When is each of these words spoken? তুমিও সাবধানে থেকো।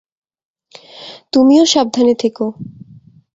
তুমিও 1.33 1.63
সাবধানে 1.65 2.13
থেকো। 2.15 2.45